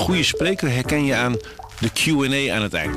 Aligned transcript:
goede 0.00 0.22
spreker 0.22 0.70
herken 0.70 1.04
je 1.04 1.14
aan 1.14 1.36
de 1.78 1.90
Q&A 1.92 2.54
aan 2.54 2.62
het 2.62 2.74
eind. 2.74 2.96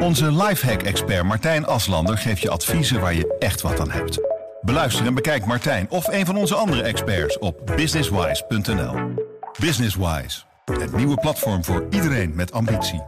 Onze 0.00 0.32
lifehack-expert 0.32 1.24
Martijn 1.24 1.66
Aslander 1.66 2.18
geeft 2.18 2.40
je 2.40 2.50
adviezen 2.50 3.00
waar 3.00 3.14
je 3.14 3.36
echt 3.38 3.60
wat 3.60 3.80
aan 3.80 3.90
hebt. 3.90 4.18
Beluister 4.60 5.06
en 5.06 5.14
bekijk 5.14 5.46
Martijn 5.46 5.86
of 5.90 6.06
een 6.08 6.26
van 6.26 6.36
onze 6.36 6.54
andere 6.54 6.82
experts 6.82 7.38
op 7.38 7.72
businesswise.nl. 7.76 8.94
Businesswise, 9.60 10.42
het 10.64 10.96
nieuwe 10.96 11.16
platform 11.16 11.64
voor 11.64 11.86
iedereen 11.90 12.34
met 12.34 12.52
ambitie. 12.52 13.02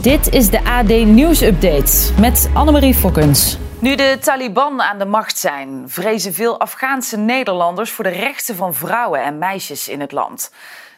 Dit 0.00 0.28
is 0.28 0.50
de 0.50 0.64
AD 0.64 0.88
Nieuws 0.88 1.42
Update 1.42 2.12
met 2.20 2.48
Annemarie 2.54 2.94
Fokkens. 2.94 3.58
Nu 3.80 3.94
de 3.94 4.18
Taliban 4.20 4.82
aan 4.82 4.98
de 4.98 5.04
macht 5.04 5.38
zijn, 5.38 5.84
vrezen 5.86 6.34
veel 6.34 6.60
Afghaanse 6.60 7.16
Nederlanders 7.16 7.90
voor 7.90 8.04
de 8.04 8.10
rechten 8.10 8.56
van 8.56 8.74
vrouwen 8.74 9.22
en 9.22 9.38
meisjes 9.38 9.88
in 9.88 10.00
het 10.00 10.12
land. 10.12 10.52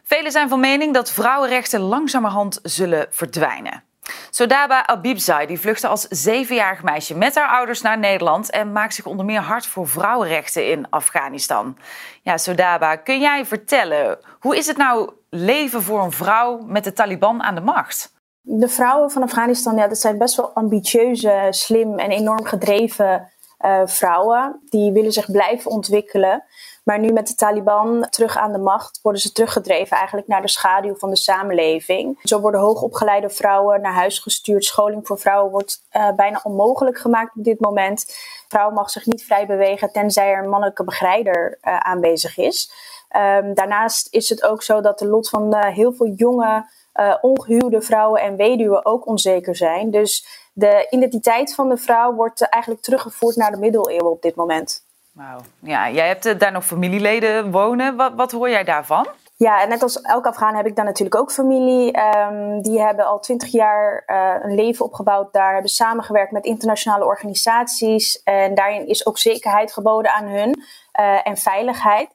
Velen 0.05 0.33
zijn 0.33 0.49
van 0.49 0.61
mening 0.61 0.95
dat 0.95 1.13
vrouwenrechten 1.13 1.81
langzamerhand 1.81 2.59
zullen 2.63 3.07
verdwijnen. 3.11 3.83
Sodaba 4.31 4.87
Abibzai 4.87 5.47
die 5.47 5.61
vluchtte 5.61 5.89
als 5.89 6.03
zevenjarig 6.09 6.83
meisje 6.83 7.17
met 7.17 7.35
haar 7.35 7.49
ouders 7.49 7.81
naar 7.81 7.99
Nederland 7.99 8.51
en 8.51 8.73
maakt 8.73 8.95
zich 8.95 9.07
onder 9.07 9.27
meer 9.27 9.41
hard 9.41 9.67
voor 9.67 9.89
vrouwenrechten 9.89 10.71
in 10.71 10.91
Afghanistan. 10.91 11.79
Ja, 12.23 12.39
Sodaba, 12.39 12.97
kun 12.97 13.21
jij 13.21 13.47
vertellen 13.47 14.19
hoe 14.39 14.57
is 14.57 14.67
het 14.67 14.77
nou 14.77 15.11
leven 15.31 15.83
voor 15.83 16.03
een 16.03 16.13
vrouw 16.13 16.59
met 16.67 16.85
de 16.85 16.93
Taliban 16.93 17.43
aan 17.43 17.55
de 17.55 17.61
macht? 17.61 18.13
De 18.53 18.69
vrouwen 18.69 19.11
van 19.11 19.23
Afghanistan, 19.23 19.77
ja, 19.77 19.89
dat 19.89 19.99
zijn 19.99 20.19
best 20.19 20.37
wel 20.37 20.51
ambitieuze, 20.51 21.47
slim 21.51 21.99
en 21.99 22.11
enorm 22.11 22.45
gedreven 22.45 23.31
uh, 23.61 23.81
vrouwen. 23.85 24.61
Die 24.69 24.93
willen 24.93 25.13
zich 25.13 25.31
blijven 25.31 25.71
ontwikkelen. 25.71 26.45
Maar 26.85 26.99
nu 26.99 27.13
met 27.13 27.27
de 27.27 27.35
Taliban 27.35 28.07
terug 28.11 28.37
aan 28.37 28.53
de 28.53 28.59
macht 28.59 29.01
worden 29.03 29.21
ze 29.21 29.33
teruggedreven 29.33 29.97
eigenlijk 29.97 30.29
naar 30.29 30.43
de 30.43 30.49
schaduw 30.49 30.95
van 30.95 31.11
de 31.11 31.17
samenleving. 31.17 32.21
Zo 32.23 32.41
worden 32.41 32.61
hoogopgeleide 32.61 33.31
vrouwen 33.31 33.81
naar 33.81 33.95
huis 33.95 34.19
gestuurd. 34.19 34.65
Scholing 34.65 35.07
voor 35.07 35.19
vrouwen 35.19 35.51
wordt 35.51 35.83
uh, 35.93 36.13
bijna 36.13 36.41
onmogelijk 36.43 36.99
gemaakt 36.99 37.37
op 37.37 37.45
dit 37.45 37.61
moment. 37.61 38.05
Vrouw 38.49 38.71
mag 38.71 38.91
zich 38.91 39.07
niet 39.07 39.25
vrij 39.25 39.47
bewegen 39.47 39.93
tenzij 39.93 40.33
er 40.33 40.43
een 40.43 40.51
mannelijke 40.51 40.85
begeleider 40.85 41.59
uh, 41.63 41.77
aanwezig 41.77 42.39
is. 42.39 42.73
Um, 43.17 43.55
daarnaast 43.55 44.15
is 44.15 44.29
het 44.29 44.43
ook 44.43 44.63
zo 44.63 44.81
dat 44.81 44.99
de 44.99 45.07
lot 45.07 45.29
van 45.29 45.55
heel 45.57 45.93
veel 45.93 46.13
jonge 46.17 46.65
uh, 47.01 47.15
ongehuwde 47.21 47.83
vrouwen 47.83 48.21
en 48.21 48.37
weduwen 48.37 48.87
ook 48.87 49.07
onzeker 49.07 49.57
zijn. 49.57 49.91
Dus 49.91 50.27
de 50.53 50.87
identiteit 50.91 51.55
van 51.55 51.69
de 51.69 51.77
vrouw 51.77 52.15
wordt 52.15 52.49
eigenlijk 52.49 52.83
teruggevoerd 52.83 53.37
naar 53.37 53.51
de 53.51 53.59
middeleeuwen 53.59 54.11
op 54.11 54.23
dit 54.23 54.35
moment. 54.35 54.85
Wauw. 55.13 55.41
Ja, 55.59 55.91
jij 55.91 56.07
hebt 56.07 56.27
uh, 56.27 56.39
daar 56.39 56.53
nog 56.53 56.65
familieleden 56.65 57.51
wonen. 57.51 57.97
Wat, 57.97 58.13
wat 58.17 58.33
hoor 58.33 58.51
jij 58.51 58.65
daarvan? 58.65 59.07
Ja, 59.37 59.65
net 59.65 59.83
als 59.83 60.01
elke 60.01 60.29
Afghaan 60.29 60.55
heb 60.55 60.67
ik 60.67 60.77
daar 60.77 60.85
natuurlijk 60.85 61.21
ook 61.21 61.33
familie. 61.33 61.99
Um, 61.99 62.63
die 62.63 62.81
hebben 62.81 63.07
al 63.07 63.21
twintig 63.21 63.49
jaar 63.49 64.03
uh, 64.07 64.35
een 64.43 64.55
leven 64.55 64.85
opgebouwd 64.85 65.33
daar, 65.33 65.53
hebben 65.53 65.71
samengewerkt 65.71 66.33
met 66.33 66.45
internationale 66.45 67.05
organisaties. 67.05 68.23
En 68.23 68.55
daarin 68.55 68.87
is 68.87 69.07
ook 69.07 69.19
zekerheid 69.19 69.73
geboden 69.73 70.13
aan 70.13 70.27
hun 70.27 70.63
uh, 71.01 71.27
en 71.27 71.37
veiligheid. 71.37 72.09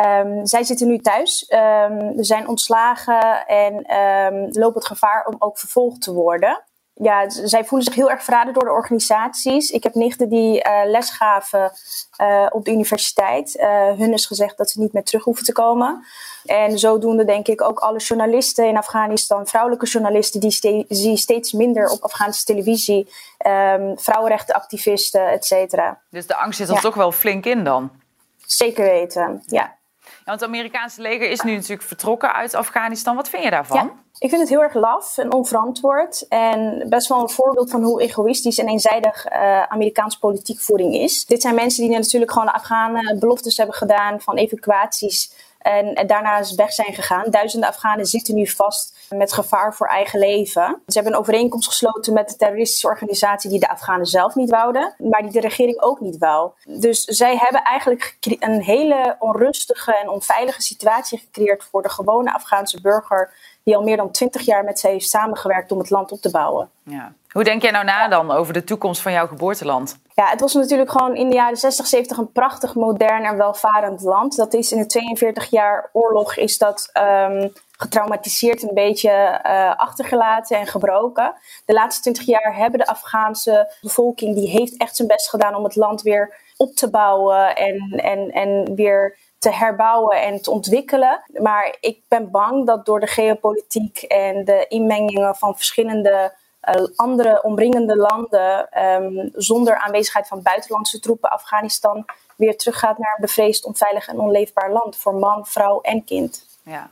Um, 0.00 0.46
zij 0.46 0.64
zitten 0.64 0.86
nu 0.86 0.98
thuis, 0.98 1.50
um, 1.50 2.14
ze 2.16 2.24
zijn 2.24 2.48
ontslagen 2.48 3.46
en 3.46 3.96
um, 3.96 4.48
lopen 4.50 4.74
het 4.74 4.86
gevaar 4.86 5.26
om 5.26 5.36
ook 5.38 5.58
vervolgd 5.58 6.02
te 6.02 6.12
worden. 6.12 6.62
Ja, 6.94 7.30
zij 7.30 7.64
voelen 7.64 7.86
zich 7.86 7.94
heel 7.96 8.10
erg 8.10 8.22
verraden 8.22 8.54
door 8.54 8.64
de 8.64 8.70
organisaties. 8.70 9.70
Ik 9.70 9.82
heb 9.82 9.94
nichten 9.94 10.28
die 10.28 10.64
uh, 10.66 10.80
les 10.84 11.10
gaven 11.10 11.72
uh, 12.20 12.46
op 12.50 12.64
de 12.64 12.70
universiteit. 12.70 13.56
Uh, 13.56 13.66
hun 13.92 14.12
is 14.12 14.26
gezegd 14.26 14.56
dat 14.56 14.70
ze 14.70 14.80
niet 14.80 14.92
meer 14.92 15.04
terug 15.04 15.24
hoeven 15.24 15.44
te 15.44 15.52
komen. 15.52 16.04
En 16.44 16.78
zodoende 16.78 17.24
denk 17.24 17.48
ik 17.48 17.62
ook 17.62 17.78
alle 17.78 17.98
journalisten 17.98 18.68
in 18.68 18.76
Afghanistan, 18.76 19.46
vrouwelijke 19.46 19.86
journalisten, 19.86 20.40
die 20.40 20.50
ste 20.50 20.84
zie 20.88 21.16
steeds 21.16 21.52
minder 21.52 21.90
op 21.90 22.02
Afghaanse 22.02 22.44
televisie. 22.44 23.08
vrouwenrechtenactivisten, 23.96 25.28
et 25.28 25.44
cetera. 25.44 26.00
Dus 26.10 26.26
de 26.26 26.36
angst 26.36 26.58
zit 26.58 26.68
er 26.68 26.74
ja. 26.74 26.80
toch 26.80 26.94
wel 26.94 27.12
flink 27.12 27.46
in 27.46 27.64
dan? 27.64 27.90
Zeker 28.46 28.84
weten, 28.84 29.42
ja. 29.46 29.80
Want 30.24 30.40
het 30.40 30.48
Amerikaanse 30.48 31.00
leger 31.00 31.30
is 31.30 31.40
nu 31.40 31.54
natuurlijk 31.54 31.82
vertrokken 31.82 32.32
uit 32.34 32.54
Afghanistan. 32.54 33.16
Wat 33.16 33.28
vind 33.28 33.42
je 33.42 33.50
daarvan? 33.50 33.92
Ik 34.18 34.28
vind 34.28 34.40
het 34.40 34.50
heel 34.50 34.62
erg 34.62 34.74
laf 34.74 35.18
en 35.18 35.32
onverantwoord. 35.32 36.28
En 36.28 36.86
best 36.88 37.08
wel 37.08 37.20
een 37.20 37.28
voorbeeld 37.28 37.70
van 37.70 37.82
hoe 37.82 38.02
egoïstisch 38.02 38.58
en 38.58 38.68
eenzijdig 38.68 39.32
uh, 39.32 39.62
Amerikaanse 39.62 40.18
politiekvoering 40.18 40.94
is. 40.94 41.26
Dit 41.26 41.42
zijn 41.42 41.54
mensen 41.54 41.82
die 41.82 41.96
natuurlijk 41.96 42.32
gewoon 42.32 42.46
de 42.46 42.54
Afghanen 42.54 43.18
beloftes 43.18 43.56
hebben 43.56 43.76
gedaan 43.76 44.20
van 44.20 44.36
evacuaties. 44.36 45.32
En, 45.62 46.06
daarna 46.06 46.42
weg 46.56 46.72
zijn 46.72 46.94
gegaan. 46.94 47.30
Duizenden 47.30 47.68
Afghanen 47.68 48.06
zitten 48.06 48.34
nu 48.34 48.46
vast 48.46 48.96
met 49.08 49.32
gevaar 49.32 49.74
voor 49.74 49.86
eigen 49.86 50.18
leven. 50.18 50.82
Ze 50.86 50.94
hebben 50.94 51.12
een 51.12 51.18
overeenkomst 51.18 51.68
gesloten 51.68 52.12
met 52.12 52.28
de 52.28 52.36
terroristische 52.36 52.86
organisatie 52.86 53.50
die 53.50 53.60
de 53.60 53.68
Afghanen 53.68 54.06
zelf 54.06 54.34
niet 54.34 54.50
wouden, 54.50 54.94
maar 54.98 55.22
die 55.22 55.30
de 55.30 55.40
regering 55.40 55.80
ook 55.80 56.00
niet 56.00 56.18
wou. 56.18 56.50
Dus 56.64 57.04
zij 57.04 57.36
hebben 57.36 57.62
eigenlijk 57.62 58.16
een 58.38 58.62
hele 58.62 59.16
onrustige 59.18 59.96
en 59.96 60.08
onveilige 60.08 60.62
situatie 60.62 61.18
gecreëerd 61.18 61.64
voor 61.64 61.82
de 61.82 61.90
gewone 61.90 62.34
Afghaanse 62.34 62.80
burger 62.80 63.32
die 63.64 63.76
al 63.76 63.82
meer 63.82 63.96
dan 63.96 64.10
twintig 64.10 64.42
jaar 64.42 64.64
met 64.64 64.78
ze 64.78 64.88
heeft 64.88 65.08
samengewerkt 65.08 65.72
om 65.72 65.78
het 65.78 65.90
land 65.90 66.12
op 66.12 66.20
te 66.20 66.30
bouwen. 66.30 66.70
Ja. 66.82 67.12
Hoe 67.28 67.44
denk 67.44 67.62
jij 67.62 67.70
nou 67.70 67.84
na 67.84 68.08
dan 68.08 68.30
over 68.30 68.52
de 68.52 68.64
toekomst 68.64 69.00
van 69.00 69.12
jouw 69.12 69.26
geboorteland? 69.26 69.98
Ja, 70.14 70.28
het 70.28 70.40
was 70.40 70.54
natuurlijk 70.54 70.90
gewoon 70.90 71.16
in 71.16 71.28
de 71.28 71.34
jaren 71.34 71.56
60, 71.56 71.86
70 71.86 72.16
een 72.16 72.32
prachtig, 72.32 72.74
modern 72.74 73.24
en 73.24 73.36
welvarend 73.36 74.02
land. 74.02 74.36
Dat 74.36 74.54
is 74.54 74.72
in 74.72 74.78
de 74.78 74.86
42 74.86 75.50
jaar 75.50 75.90
oorlog 75.92 76.36
is 76.36 76.58
dat 76.58 76.90
um, 76.98 77.52
getraumatiseerd 77.76 78.62
een 78.62 78.74
beetje 78.74 79.40
uh, 79.46 79.76
achtergelaten 79.76 80.58
en 80.58 80.66
gebroken. 80.66 81.34
De 81.64 81.72
laatste 81.72 82.02
20 82.02 82.26
jaar 82.26 82.56
hebben 82.56 82.78
de 82.78 82.86
Afghaanse 82.86 83.74
bevolking, 83.80 84.34
die 84.34 84.48
heeft 84.48 84.76
echt 84.76 84.96
zijn 84.96 85.08
best 85.08 85.30
gedaan 85.30 85.54
om 85.54 85.64
het 85.64 85.76
land 85.76 86.02
weer 86.02 86.36
op 86.56 86.74
te 86.74 86.90
bouwen 86.90 87.56
en, 87.56 87.90
en, 87.90 88.30
en 88.30 88.74
weer 88.74 89.18
te 89.38 89.50
herbouwen 89.50 90.22
en 90.22 90.42
te 90.42 90.50
ontwikkelen. 90.50 91.22
Maar 91.32 91.76
ik 91.80 92.00
ben 92.08 92.30
bang 92.30 92.66
dat 92.66 92.86
door 92.86 93.00
de 93.00 93.06
geopolitiek 93.06 94.02
en 94.02 94.44
de 94.44 94.64
inmengingen 94.68 95.34
van 95.34 95.56
verschillende 95.56 96.40
andere 96.96 97.42
omringende 97.42 97.96
landen, 97.96 98.68
um, 98.82 99.30
zonder 99.32 99.76
aanwezigheid 99.76 100.28
van 100.28 100.42
buitenlandse 100.42 101.00
troepen, 101.00 101.30
Afghanistan 101.30 102.04
weer 102.36 102.56
teruggaat 102.56 102.98
naar 102.98 103.14
een 103.14 103.20
bevreesd, 103.20 103.64
onveilig 103.64 104.08
en 104.08 104.18
onleefbaar 104.18 104.72
land 104.72 104.96
voor 104.96 105.14
man, 105.14 105.46
vrouw 105.46 105.80
en 105.80 106.04
kind. 106.04 106.46
Ja. 106.62 106.90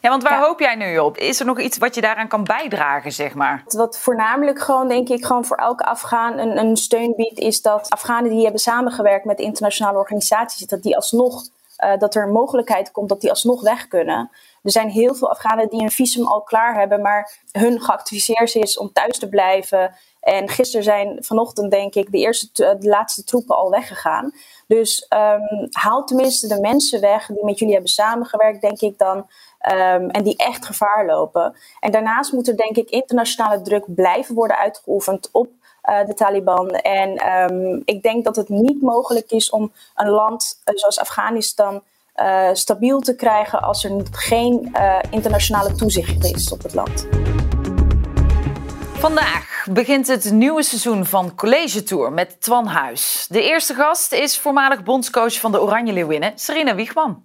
Ja, 0.00 0.08
want 0.08 0.22
waar 0.22 0.38
ja. 0.38 0.46
hoop 0.46 0.60
jij 0.60 0.74
nu 0.74 0.98
op? 0.98 1.16
Is 1.16 1.40
er 1.40 1.46
nog 1.46 1.60
iets 1.60 1.78
wat 1.78 1.94
je 1.94 2.00
daaraan 2.00 2.28
kan 2.28 2.44
bijdragen, 2.44 3.12
zeg 3.12 3.34
maar? 3.34 3.62
Wat 3.66 3.98
voornamelijk 3.98 4.60
gewoon, 4.60 4.88
denk 4.88 5.08
ik, 5.08 5.24
gewoon 5.24 5.44
voor 5.44 5.56
elke 5.56 5.84
Afghaan 5.84 6.38
een, 6.38 6.58
een 6.58 6.76
steun 6.76 7.14
biedt, 7.16 7.38
is 7.38 7.62
dat 7.62 7.90
Afghanen 7.90 8.30
die 8.30 8.42
hebben 8.42 8.60
samengewerkt 8.60 9.24
met 9.24 9.38
internationale 9.38 9.98
organisaties, 9.98 10.66
dat 10.66 10.82
die 10.82 10.96
alsnog 10.96 11.42
uh, 11.84 11.96
dat 11.98 12.14
er 12.14 12.22
een 12.22 12.32
mogelijkheid 12.32 12.90
komt 12.90 13.08
dat 13.08 13.20
die 13.20 13.30
alsnog 13.30 13.62
weg 13.62 13.88
kunnen. 13.88 14.30
Er 14.62 14.70
zijn 14.70 14.88
heel 14.88 15.14
veel 15.14 15.30
Afghanen 15.30 15.68
die 15.68 15.82
een 15.82 15.90
visum 15.90 16.26
al 16.26 16.42
klaar 16.42 16.78
hebben, 16.78 17.02
maar 17.02 17.38
hun 17.52 17.80
geactiveerd 17.80 18.54
is 18.54 18.78
om 18.78 18.92
thuis 18.92 19.18
te 19.18 19.28
blijven. 19.28 19.94
En 20.20 20.48
gisteren 20.48 20.84
zijn 20.84 21.24
vanochtend, 21.24 21.70
denk 21.70 21.94
ik, 21.94 22.12
de, 22.12 22.18
eerste, 22.18 22.76
de 22.80 22.88
laatste 22.88 23.24
troepen 23.24 23.56
al 23.56 23.70
weggegaan. 23.70 24.32
Dus 24.66 25.06
um, 25.08 25.68
haal 25.70 26.04
tenminste 26.04 26.46
de 26.48 26.60
mensen 26.60 27.00
weg 27.00 27.26
die 27.26 27.44
met 27.44 27.58
jullie 27.58 27.74
hebben 27.74 27.92
samengewerkt, 27.92 28.60
denk 28.60 28.80
ik 28.80 28.98
dan. 28.98 29.16
Um, 29.16 30.10
en 30.10 30.22
die 30.22 30.36
echt 30.36 30.66
gevaar 30.66 31.06
lopen. 31.06 31.56
En 31.80 31.90
daarnaast 31.90 32.32
moet 32.32 32.48
er, 32.48 32.56
denk 32.56 32.76
ik, 32.76 32.90
internationale 32.90 33.62
druk 33.62 33.94
blijven 33.94 34.34
worden 34.34 34.56
uitgeoefend 34.56 35.28
op 35.32 35.48
uh, 35.84 36.06
de 36.06 36.14
Taliban. 36.14 36.70
En 36.70 37.32
um, 37.32 37.82
ik 37.84 38.02
denk 38.02 38.24
dat 38.24 38.36
het 38.36 38.48
niet 38.48 38.82
mogelijk 38.82 39.30
is 39.30 39.50
om 39.50 39.72
een 39.94 40.08
land 40.08 40.60
uh, 40.64 40.76
zoals 40.76 40.98
Afghanistan 40.98 41.82
uh, 42.22 42.48
stabiel 42.52 43.00
te 43.00 43.16
krijgen 43.16 43.62
als 43.62 43.84
er 43.84 44.02
geen 44.10 44.76
internationale 45.10 45.74
toezicht 45.74 46.24
is 46.24 46.52
op 46.52 46.62
het 46.62 46.74
land. 46.74 47.06
Vandaag 48.98 49.66
begint 49.70 50.06
het 50.06 50.30
nieuwe 50.32 50.62
seizoen 50.62 51.06
van 51.06 51.34
College 51.34 51.82
Tour 51.82 52.12
met 52.12 52.40
Twan 52.40 52.66
Huis. 52.66 53.26
De 53.28 53.42
eerste 53.42 53.74
gast 53.74 54.12
is 54.12 54.38
voormalig 54.38 54.82
bondscoach 54.82 55.40
van 55.40 55.52
de 55.52 55.60
Oranje 55.62 55.92
Leeuwinnen, 55.92 56.32
Serena 56.34 56.74
Wiegman. 56.74 57.22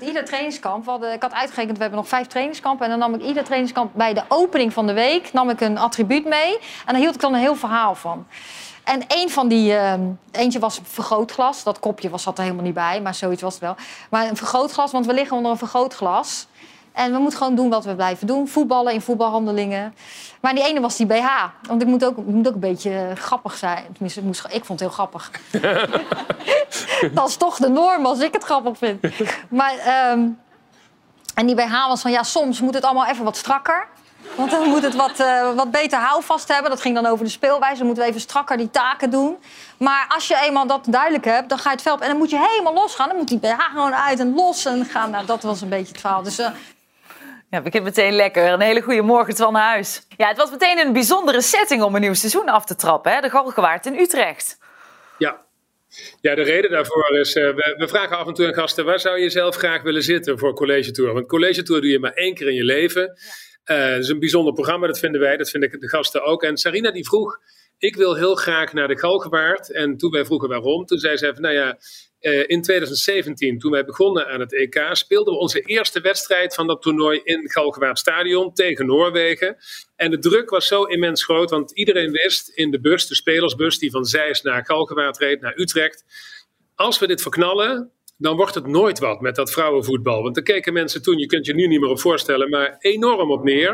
Ieder 0.00 0.24
trainingskamp, 0.24 0.86
hadden, 0.86 1.12
ik 1.12 1.22
had 1.22 1.32
uitgerekend, 1.32 1.76
we 1.76 1.82
hebben 1.82 2.00
nog 2.00 2.08
vijf 2.08 2.26
trainingskampen. 2.26 2.84
En 2.84 2.90
dan 2.90 3.10
nam 3.10 3.20
ik 3.20 3.26
ieder 3.26 3.44
trainingskamp 3.44 3.90
bij 3.94 4.14
de 4.14 4.22
opening 4.28 4.72
van 4.72 4.86
de 4.86 4.92
week 4.92 5.32
nam 5.32 5.50
ik 5.50 5.60
een 5.60 5.78
attribuut 5.78 6.24
mee. 6.24 6.52
En 6.58 6.92
daar 6.92 7.00
hield 7.00 7.14
ik 7.14 7.20
dan 7.20 7.34
een 7.34 7.40
heel 7.40 7.56
verhaal 7.56 7.94
van. 7.94 8.26
En 8.84 9.02
een 9.08 9.30
van 9.30 9.48
die, 9.48 9.72
uh, 9.72 9.92
eentje 10.30 10.58
was 10.58 10.80
vergrootglas. 10.82 11.62
Dat 11.62 11.78
kopje 11.78 12.10
was, 12.10 12.22
zat 12.22 12.36
er 12.36 12.42
helemaal 12.42 12.64
niet 12.64 12.74
bij, 12.74 13.00
maar 13.02 13.14
zoiets 13.14 13.42
was 13.42 13.52
het 13.52 13.62
wel. 13.62 13.76
Maar 14.10 14.28
een 14.28 14.36
vergrootglas, 14.36 14.92
want 14.92 15.06
we 15.06 15.12
liggen 15.12 15.36
onder 15.36 15.50
een 15.52 15.58
vergrootglas. 15.58 16.46
En 16.92 17.12
we 17.12 17.18
moeten 17.18 17.38
gewoon 17.38 17.54
doen 17.54 17.68
wat 17.68 17.84
we 17.84 17.94
blijven 17.94 18.26
doen. 18.26 18.48
Voetballen 18.48 18.92
in 18.92 19.00
voetbalhandelingen. 19.00 19.94
Maar 20.40 20.54
die 20.54 20.64
ene 20.64 20.80
was 20.80 20.96
die 20.96 21.06
BH. 21.06 21.26
Want 21.68 21.82
ik 21.82 21.88
moet 21.88 22.04
ook, 22.04 22.18
ik 22.18 22.26
moet 22.26 22.48
ook 22.48 22.54
een 22.54 22.60
beetje 22.60 23.12
grappig 23.14 23.56
zijn. 23.56 23.84
Tenminste, 23.92 24.20
ik, 24.20 24.26
moest, 24.26 24.44
ik 24.50 24.64
vond 24.64 24.80
het 24.80 24.88
heel 24.88 24.88
grappig. 24.88 25.30
dat 27.14 27.28
is 27.28 27.36
toch 27.36 27.56
de 27.56 27.68
norm 27.68 28.06
als 28.06 28.20
ik 28.20 28.32
het 28.32 28.44
grappig 28.44 28.78
vind. 28.78 29.06
Maar, 29.48 29.78
ehm, 29.78 30.26
en 31.34 31.46
die 31.46 31.54
BH 31.54 31.86
was 31.88 32.00
van, 32.00 32.10
ja, 32.10 32.22
soms 32.22 32.60
moet 32.60 32.74
het 32.74 32.84
allemaal 32.84 33.06
even 33.06 33.24
wat 33.24 33.36
strakker. 33.36 33.88
Want 34.36 34.50
dan 34.50 34.68
moet 34.68 34.82
het 34.82 34.94
wat, 34.94 35.20
uh, 35.20 35.54
wat 35.54 35.70
beter 35.70 35.98
houvast 35.98 36.48
hebben. 36.48 36.70
Dat 36.70 36.80
ging 36.80 36.94
dan 36.94 37.06
over 37.06 37.24
de 37.24 37.30
speelwijze. 37.30 37.76
Dan 37.76 37.86
moeten 37.86 38.04
we 38.04 38.08
even 38.08 38.22
strakker 38.22 38.56
die 38.56 38.70
taken 38.70 39.10
doen. 39.10 39.36
Maar 39.78 40.06
als 40.08 40.28
je 40.28 40.40
eenmaal 40.42 40.66
dat 40.66 40.86
duidelijk 40.88 41.24
hebt, 41.24 41.48
dan 41.48 41.58
ga 41.58 41.68
je 41.68 41.74
het 41.74 41.84
veld... 41.84 42.00
En 42.00 42.08
dan 42.08 42.16
moet 42.16 42.30
je 42.30 42.46
helemaal 42.50 42.74
losgaan. 42.74 43.08
Dan 43.08 43.16
moet 43.16 43.28
die 43.28 43.38
BH 43.38 43.60
gewoon 43.60 43.94
uit 43.94 44.20
en 44.20 44.34
los 44.34 44.64
en 44.64 44.84
gaan. 44.84 45.10
Nou, 45.10 45.26
dat 45.26 45.42
was 45.42 45.60
een 45.60 45.68
beetje 45.68 45.92
het 45.92 46.00
verhaal. 46.00 46.22
Dus 46.22 46.40
uh, 46.40 46.46
ja, 47.50 47.60
begint 47.60 47.84
meteen 47.84 48.12
lekker. 48.12 48.52
Een 48.52 48.60
hele 48.60 48.80
goede 48.80 49.02
morgen 49.02 49.36
van 49.36 49.54
huis. 49.54 50.06
Ja, 50.16 50.28
het 50.28 50.36
was 50.36 50.50
meteen 50.50 50.78
een 50.78 50.92
bijzondere 50.92 51.40
setting 51.40 51.82
om 51.82 51.94
een 51.94 52.00
nieuw 52.00 52.14
seizoen 52.14 52.48
af 52.48 52.64
te 52.64 52.76
trappen. 52.76 53.12
Hè? 53.12 53.20
De 53.20 53.30
Galgenwaard 53.30 53.86
in 53.86 53.98
Utrecht. 53.98 54.58
Ja. 55.18 55.42
Ja, 56.20 56.34
de 56.34 56.42
reden 56.42 56.70
daarvoor 56.70 57.18
is, 57.18 57.36
uh, 57.36 57.44
we, 57.44 57.74
we, 57.78 57.88
vragen 57.88 58.18
af 58.18 58.26
en 58.26 58.34
toe 58.34 58.46
aan 58.46 58.54
gasten, 58.54 58.84
waar 58.84 59.00
zou 59.00 59.18
je 59.18 59.30
zelf 59.30 59.56
graag 59.56 59.82
willen 59.82 60.02
zitten 60.02 60.38
voor 60.38 60.54
College 60.54 60.90
Tour? 60.90 61.12
Want 61.12 61.26
College 61.26 61.62
Tour 61.62 61.80
doe 61.80 61.90
je 61.90 61.98
maar 61.98 62.12
één 62.12 62.34
keer 62.34 62.48
in 62.48 62.54
je 62.54 62.64
leven. 62.64 63.02
Ja. 63.02 63.22
Uh, 63.64 63.76
het 63.76 64.02
is 64.02 64.08
een 64.08 64.18
bijzonder 64.18 64.52
programma, 64.52 64.86
dat 64.86 64.98
vinden 64.98 65.20
wij, 65.20 65.36
dat 65.36 65.50
vinden 65.50 65.80
de 65.80 65.88
gasten 65.88 66.22
ook. 66.22 66.42
En 66.42 66.56
Sarina 66.56 66.90
die 66.90 67.04
vroeg, 67.04 67.38
ik 67.78 67.96
wil 67.96 68.14
heel 68.14 68.34
graag 68.34 68.72
naar 68.72 68.88
de 68.88 68.98
Galgenwaard. 68.98 69.72
En 69.72 69.96
toen 69.96 70.10
wij 70.10 70.24
vroegen 70.24 70.48
waarom, 70.48 70.86
toen 70.86 70.98
zei 70.98 71.16
ze 71.16 71.26
even, 71.26 71.42
nou 71.42 71.54
ja, 71.54 71.78
uh, 72.20 72.44
in 72.46 72.62
2017, 72.62 73.58
toen 73.58 73.70
wij 73.70 73.84
begonnen 73.84 74.26
aan 74.26 74.40
het 74.40 74.54
EK, 74.54 74.88
speelden 74.92 75.32
we 75.32 75.40
onze 75.40 75.60
eerste 75.60 76.00
wedstrijd 76.00 76.54
van 76.54 76.66
dat 76.66 76.82
toernooi 76.82 77.20
in 77.24 77.50
Galgenwaard 77.50 77.98
Stadion 77.98 78.52
tegen 78.52 78.86
Noorwegen. 78.86 79.56
En 79.96 80.10
de 80.10 80.18
druk 80.18 80.50
was 80.50 80.66
zo 80.66 80.82
immens 80.82 81.24
groot, 81.24 81.50
want 81.50 81.72
iedereen 81.72 82.10
wist 82.10 82.48
in 82.48 82.70
de 82.70 82.80
bus, 82.80 83.06
de 83.06 83.14
spelersbus 83.14 83.78
die 83.78 83.90
van 83.90 84.04
Zeist 84.04 84.44
naar 84.44 84.64
Galgenwaard 84.64 85.18
reed, 85.18 85.40
naar 85.40 85.56
Utrecht. 85.56 86.04
Als 86.74 86.98
we 86.98 87.06
dit 87.06 87.22
verknallen, 87.22 87.92
dan 88.16 88.36
wordt 88.36 88.54
het 88.54 88.66
nooit 88.66 88.98
wat 88.98 89.20
met 89.20 89.34
dat 89.34 89.52
vrouwenvoetbal. 89.52 90.22
Want 90.22 90.34
daar 90.34 90.44
keken 90.44 90.72
mensen 90.72 91.02
toen, 91.02 91.18
je 91.18 91.26
kunt 91.26 91.46
je 91.46 91.54
nu 91.54 91.66
niet 91.66 91.80
meer 91.80 91.90
op 91.90 92.00
voorstellen, 92.00 92.50
maar 92.50 92.76
enorm 92.78 93.30
op 93.30 93.44
neer. 93.44 93.70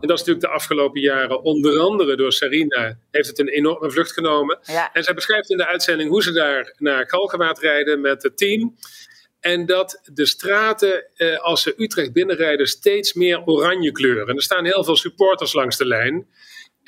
En 0.00 0.08
dat 0.08 0.18
is 0.18 0.24
natuurlijk 0.24 0.40
de 0.40 0.48
afgelopen 0.48 1.00
jaren, 1.00 1.42
onder 1.42 1.78
andere 1.78 2.16
door 2.16 2.32
Sarina, 2.32 2.98
heeft 3.10 3.28
het 3.28 3.38
een 3.38 3.48
enorme 3.48 3.90
vlucht 3.90 4.12
genomen. 4.12 4.58
Ja. 4.62 4.92
En 4.92 5.02
zij 5.02 5.14
beschrijft 5.14 5.50
in 5.50 5.56
de 5.56 5.66
uitzending 5.66 6.10
hoe 6.10 6.22
ze 6.22 6.32
daar 6.32 6.74
naar 6.78 7.08
Galgenwaard 7.08 7.58
rijden 7.58 8.00
met 8.00 8.22
het 8.22 8.36
team. 8.36 8.76
En 9.40 9.66
dat 9.66 10.00
de 10.12 10.26
straten, 10.26 11.04
eh, 11.14 11.38
als 11.38 11.62
ze 11.62 11.74
Utrecht 11.76 12.12
binnenrijden, 12.12 12.66
steeds 12.66 13.12
meer 13.12 13.44
oranje 13.44 13.92
kleuren. 13.92 14.26
En 14.26 14.36
er 14.36 14.42
staan 14.42 14.64
heel 14.64 14.84
veel 14.84 14.96
supporters 14.96 15.52
langs 15.52 15.76
de 15.76 15.86
lijn. 15.86 16.26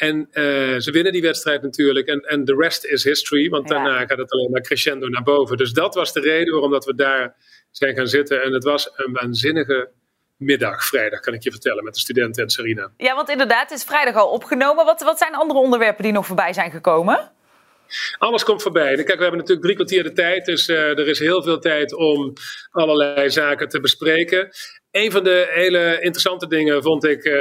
En 0.01 0.17
uh, 0.33 0.79
ze 0.79 0.91
winnen 0.93 1.13
die 1.13 1.23
wedstrijd 1.23 1.63
natuurlijk. 1.63 2.07
En, 2.09 2.45
the 2.45 2.55
rest 2.59 2.85
is 2.85 3.05
history. 3.05 3.49
Want 3.49 3.69
Ja. 3.69 3.75
daarna 3.75 4.07
gaat 4.07 4.19
het 4.19 4.33
alleen 4.33 4.51
maar 4.51 4.61
crescendo 4.61 5.09
naar 5.09 5.23
boven. 5.23 5.57
Dus 5.57 5.73
dat 5.73 5.95
was 5.95 6.13
de 6.13 6.21
reden 6.21 6.53
waarom 6.53 6.71
dat 6.71 6.85
we 6.85 6.95
daar 6.95 7.37
zijn 7.71 7.97
gaan 7.97 8.07
zitten. 8.07 8.43
En 8.43 8.53
het 8.53 8.65
was 8.65 8.91
een 8.97 9.13
waanzinnige 9.13 9.91
middag, 10.37 10.85
vrijdag, 10.85 11.21
kan 11.21 11.35
ik 11.35 11.43
je 11.43 11.51
vertellen, 11.51 11.85
met 11.85 11.95
de 11.95 12.01
studenten 12.01 12.43
en 12.43 12.51
Sarina. 12.51 12.91
Ja, 12.97 13.15
want 13.15 13.29
inderdaad, 13.29 13.71
het 13.71 13.79
is 13.79 13.85
vrijdag 13.85 14.15
al 14.15 14.29
opgenomen. 14.29 14.85
Wat, 14.85 15.03
wat 15.03 15.19
zijn 15.19 15.35
andere 15.35 15.61
onderwerpen 15.61 16.03
die 16.03 16.13
nog 16.13 16.27
voorbij 16.27 16.53
zijn 16.53 16.71
gekomen? 16.71 17.31
Alles 18.19 18.45
komt 18.45 18.63
voorbij. 18.63 18.95
Kijk, 18.95 19.17
we 19.17 19.23
hebben 19.23 19.39
natuurlijk 19.39 19.63
drie 19.63 19.75
kwartier 19.75 20.03
de 20.03 20.13
tijd. 20.13 20.45
Dus 20.45 20.69
uh, 20.69 20.99
er 20.99 21.09
is 21.09 21.19
heel 21.19 21.43
veel 21.43 21.59
tijd 21.59 21.95
om 21.95 22.33
allerlei 22.71 23.31
zaken 23.31 23.69
te 23.69 23.81
bespreken. 23.81 24.51
Een 24.91 25.11
van 25.11 25.25
de 25.25 25.47
hele 25.51 25.99
interessante 26.01 26.47
dingen 26.47 26.83
vond 26.83 27.05
ik. 27.05 27.25
Uh, 27.25 27.33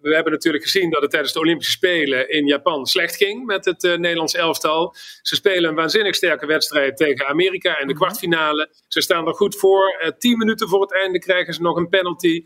we 0.00 0.14
hebben 0.14 0.32
natuurlijk 0.32 0.64
gezien 0.64 0.90
dat 0.90 1.02
het 1.02 1.10
tijdens 1.10 1.32
de 1.32 1.38
Olympische 1.38 1.72
Spelen 1.72 2.30
in 2.30 2.46
Japan 2.46 2.86
slecht 2.86 3.16
ging 3.16 3.46
met 3.46 3.64
het 3.64 3.84
uh, 3.84 3.96
Nederlands 3.96 4.34
elftal. 4.34 4.94
Ze 5.22 5.34
spelen 5.34 5.70
een 5.70 5.76
waanzinnig 5.76 6.14
sterke 6.14 6.46
wedstrijd 6.46 6.96
tegen 6.96 7.26
Amerika 7.26 7.78
in 7.80 7.86
de 7.86 7.94
kwartfinale. 7.94 8.68
Ze 8.88 9.00
staan 9.00 9.26
er 9.26 9.34
goed 9.34 9.56
voor. 9.56 10.14
Tien 10.18 10.38
minuten 10.38 10.68
voor 10.68 10.80
het 10.80 10.92
einde 10.92 11.18
krijgen 11.18 11.54
ze 11.54 11.62
nog 11.62 11.76
een 11.76 11.88
penalty. 11.88 12.44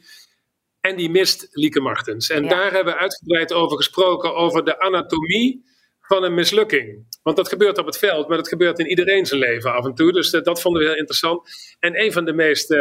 En 0.80 0.96
die 0.96 1.10
mist 1.10 1.48
Lieke 1.50 1.80
Martens. 1.80 2.30
En 2.30 2.42
Ja. 2.42 2.48
daar 2.48 2.72
hebben 2.72 2.94
we 2.94 3.00
uitgebreid 3.00 3.52
over 3.52 3.76
gesproken, 3.76 4.34
over 4.34 4.64
de 4.64 4.80
anatomie 4.80 5.64
van 6.12 6.24
een 6.24 6.34
mislukking. 6.34 7.06
Want 7.22 7.36
dat 7.36 7.48
gebeurt 7.48 7.78
op 7.78 7.86
het 7.86 7.98
veld, 7.98 8.28
maar 8.28 8.36
dat 8.36 8.48
gebeurt 8.48 8.78
in 8.78 8.86
iedereen 8.86 9.26
zijn 9.26 9.40
leven 9.40 9.72
af 9.72 9.84
en 9.84 9.94
toe. 9.94 10.12
Dus 10.12 10.30
dat, 10.30 10.44
dat 10.44 10.60
vonden 10.60 10.82
we 10.82 10.88
heel 10.88 10.96
interessant. 10.96 11.50
En 11.80 12.00
een 12.00 12.12
van 12.12 12.24
de 12.24 12.32
meest 12.32 12.70
uh, 12.70 12.78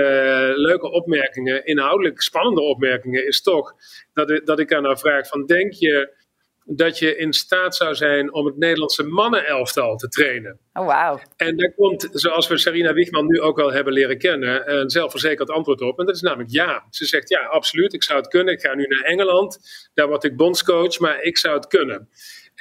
leuke 0.55 0.91
opmerkingen, 0.91 1.65
inhoudelijk 1.65 2.21
spannende 2.21 2.61
opmerkingen, 2.61 3.27
is 3.27 3.41
toch 3.41 3.73
dat 4.13 4.29
ik, 4.29 4.45
dat 4.45 4.59
ik 4.59 4.73
aan 4.73 4.85
haar 4.85 4.99
vraag: 4.99 5.27
van, 5.27 5.45
denk 5.45 5.73
je 5.73 6.19
dat 6.65 6.99
je 6.99 7.17
in 7.17 7.33
staat 7.33 7.75
zou 7.75 7.95
zijn 7.95 8.33
om 8.33 8.45
het 8.45 8.57
Nederlandse 8.57 9.03
mannenelftal 9.03 9.95
te 9.95 10.07
trainen? 10.07 10.59
Oh, 10.73 10.85
wauw. 10.85 11.19
En 11.35 11.57
daar 11.57 11.73
komt, 11.73 12.09
zoals 12.11 12.47
we 12.47 12.57
Sarina 12.57 12.93
Wiegman 12.93 13.27
nu 13.27 13.41
ook 13.41 13.59
al 13.59 13.71
hebben 13.71 13.93
leren 13.93 14.17
kennen, 14.17 14.79
een 14.79 14.89
zelfverzekerd 14.89 15.49
antwoord 15.49 15.81
op. 15.81 15.99
En 15.99 16.05
dat 16.05 16.15
is 16.15 16.21
namelijk 16.21 16.51
ja. 16.51 16.85
Ze 16.89 17.05
zegt 17.05 17.29
ja, 17.29 17.39
absoluut, 17.39 17.93
ik 17.93 18.03
zou 18.03 18.19
het 18.19 18.27
kunnen. 18.27 18.53
Ik 18.53 18.61
ga 18.61 18.75
nu 18.75 18.85
naar 18.87 19.03
Engeland, 19.03 19.59
daar 19.93 20.07
word 20.07 20.23
ik 20.23 20.35
bondscoach, 20.35 20.99
maar 20.99 21.21
ik 21.21 21.37
zou 21.37 21.55
het 21.55 21.67
kunnen. 21.67 22.09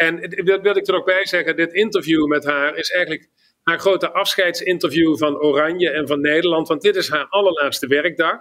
En 0.01 0.21
dat 0.45 0.61
wil 0.61 0.77
ik 0.77 0.89
er 0.89 0.95
ook 0.95 1.05
bij 1.05 1.27
zeggen, 1.27 1.57
dit 1.57 1.73
interview 1.73 2.27
met 2.27 2.45
haar 2.45 2.77
is 2.77 2.91
eigenlijk 2.91 3.29
haar 3.63 3.79
grote 3.79 4.11
afscheidsinterview 4.13 5.19
van 5.19 5.41
Oranje 5.41 5.91
en 5.91 6.07
van 6.07 6.21
Nederland. 6.21 6.69
Want 6.69 6.83
dit 6.83 6.97
is 6.97 7.09
haar 7.09 7.27
allerlaatste 7.29 7.87
werkdag. 7.87 8.37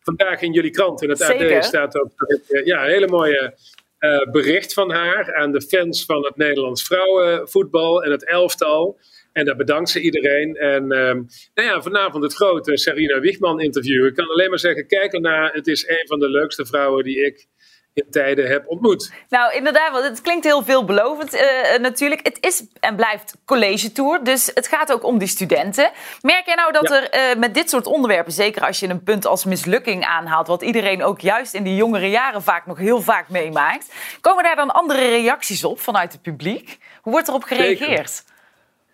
Vandaag 0.00 0.40
in 0.40 0.52
jullie 0.52 0.70
krant, 0.70 1.02
in 1.02 1.08
het 1.08 1.18
Zeker. 1.18 1.56
AD, 1.56 1.64
staat 1.64 2.00
ook 2.00 2.10
uh, 2.48 2.64
ja, 2.64 2.84
een 2.84 2.90
hele 2.90 3.06
mooie 3.06 3.54
uh, 3.98 4.30
bericht 4.30 4.72
van 4.72 4.90
haar 4.90 5.34
aan 5.34 5.52
de 5.52 5.62
fans 5.62 6.04
van 6.04 6.24
het 6.24 6.36
Nederlands 6.36 6.82
vrouwenvoetbal 6.82 8.04
en 8.04 8.10
het 8.10 8.26
elftal. 8.26 8.98
En 9.32 9.44
daar 9.44 9.56
bedankt 9.56 9.90
ze 9.90 10.00
iedereen. 10.00 10.54
En 10.54 10.82
uh, 10.82 11.12
nou 11.54 11.68
ja, 11.68 11.82
vanavond 11.82 12.22
het 12.22 12.34
grote 12.34 12.76
Sarina 12.76 13.20
Wiegman 13.20 13.60
interview. 13.60 14.06
Ik 14.06 14.14
kan 14.14 14.28
alleen 14.28 14.50
maar 14.50 14.58
zeggen, 14.58 14.86
kijk 14.86 15.12
ernaar. 15.12 15.52
Het 15.52 15.66
is 15.66 15.88
een 15.88 16.06
van 16.06 16.18
de 16.18 16.30
leukste 16.30 16.66
vrouwen 16.66 17.04
die 17.04 17.26
ik 17.26 17.46
in 17.94 18.06
tijden 18.10 18.48
heb 18.48 18.68
ontmoet. 18.68 19.12
Nou, 19.28 19.54
inderdaad, 19.54 19.92
want 19.92 20.04
het 20.04 20.20
klinkt 20.20 20.44
heel 20.44 20.62
veelbelovend 20.62 21.34
uh, 21.34 21.42
natuurlijk. 21.80 22.26
Het 22.26 22.38
is 22.40 22.64
en 22.80 22.96
blijft 22.96 23.34
college 23.44 23.92
tour, 23.92 24.24
dus 24.24 24.50
het 24.54 24.68
gaat 24.68 24.92
ook 24.92 25.04
om 25.04 25.18
die 25.18 25.28
studenten. 25.28 25.90
Merk 26.20 26.46
jij 26.46 26.54
nou 26.54 26.72
dat 26.72 26.88
ja. 26.88 27.08
er 27.10 27.30
uh, 27.34 27.40
met 27.40 27.54
dit 27.54 27.70
soort 27.70 27.86
onderwerpen, 27.86 28.32
zeker 28.32 28.62
als 28.62 28.80
je 28.80 28.88
een 28.88 29.02
punt 29.02 29.26
als 29.26 29.44
mislukking 29.44 30.04
aanhaalt, 30.04 30.46
wat 30.46 30.62
iedereen 30.62 31.02
ook 31.04 31.20
juist 31.20 31.54
in 31.54 31.62
die 31.62 31.76
jongere 31.76 32.10
jaren 32.10 32.42
vaak 32.42 32.66
nog 32.66 32.78
heel 32.78 33.02
vaak 33.02 33.28
meemaakt, 33.28 33.92
komen 34.20 34.44
daar 34.44 34.56
dan 34.56 34.70
andere 34.70 35.08
reacties 35.08 35.64
op 35.64 35.80
vanuit 35.80 36.12
het 36.12 36.22
publiek? 36.22 36.78
Hoe 37.02 37.12
wordt 37.12 37.28
erop 37.28 37.44
gereageerd? 37.44 38.10
Zeker. 38.10 38.31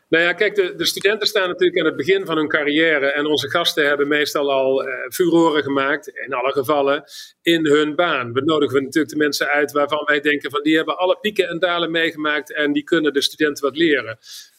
Nou 0.08 0.24
ja, 0.24 0.32
kijk, 0.32 0.54
de, 0.54 0.74
de, 0.74 0.84
studenten 0.84 1.28
staan 1.28 1.48
natuurlijk 1.48 1.78
aan 1.78 1.86
het 1.86 1.96
begin 1.96 2.26
van 2.26 2.36
hun 2.36 2.48
carrière. 2.48 3.12
En 3.12 3.26
onze 3.26 3.50
gasten 3.50 3.86
hebben 3.86 4.08
meestal 4.08 4.52
al 4.52 4.88
uh, 4.88 4.94
furoren 5.08 5.62
gemaakt, 5.62 6.08
in 6.08 6.32
alle 6.32 6.52
gevallen, 6.52 7.04
in 7.42 7.66
hun 7.66 7.94
baan. 7.94 8.32
We 8.32 8.40
nodigen 8.40 8.82
natuurlijk 8.82 9.12
de 9.12 9.18
mensen 9.18 9.48
uit 9.48 9.72
waarvan 9.72 10.02
wij 10.04 10.20
denken 10.20 10.50
van 10.50 10.62
die 10.62 10.76
hebben 10.76 10.98
alle 10.98 11.18
pieken 11.20 11.48
en 11.48 11.58
dalen 11.58 11.90
meegemaakt 11.90 12.54
en 12.54 12.72
die 12.72 12.84
kunnen 12.84 13.12
de 13.12 13.22
studenten 13.22 13.64
wat 13.64 13.76
leren. 13.76 14.18